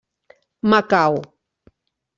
Macau. 0.69 1.13